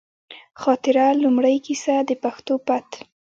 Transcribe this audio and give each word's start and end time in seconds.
خاطره، 0.61 1.05
لومړۍ 1.23 1.57
کیسه، 1.65 1.95
د 2.09 2.11
پښتو 2.23 2.53
پت 2.65 2.87